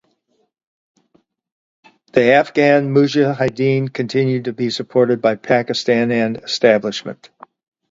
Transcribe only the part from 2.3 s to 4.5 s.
Afghan mujahideen continued